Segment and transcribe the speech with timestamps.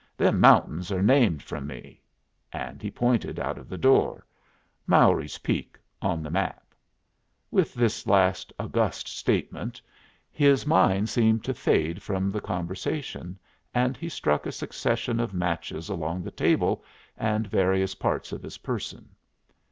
[0.17, 2.01] Them mountains are named from me."
[2.51, 4.25] And he pointed out of the door.
[4.87, 5.77] "Mowry's Peak.
[6.01, 6.73] On the map."
[7.51, 9.79] With this last august statement
[10.31, 13.37] his mind seemed to fade from the conversation,
[13.75, 16.83] and he struck a succession of matches along the table
[17.15, 19.07] and various parts of his person.